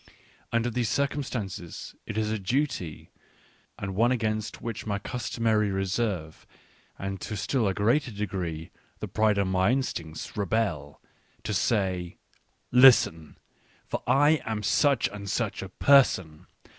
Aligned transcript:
Under 0.51 0.71
these 0.71 0.89
circumstances, 0.89 1.93
it 2.07 2.17
is 2.17 2.31
a 2.31 2.39
duty— 2.39 3.11
and 3.77 3.93
one 3.93 4.11
against 4.11 4.59
which 4.59 4.87
my 4.87 4.97
customary 4.97 5.69
reserve, 5.69 6.47
and 6.97 7.21
to 7.21 7.35
a 7.35 7.37
still 7.37 7.71
greater 7.73 8.09
degree 8.09 8.71
the 8.99 9.07
pride 9.07 9.37
of 9.37 9.45
my 9.45 9.69
instincts, 9.69 10.35
rebel— 10.35 10.99
to 11.43 11.53
say: 11.53 12.17
Listen! 12.71 13.37
for 13.85 14.01
I 14.07 14.41
am 14.43 14.63
such 14.63 15.07
and 15.09 15.29
such 15.29 15.61
a 15.61 15.69
person. 15.69 16.47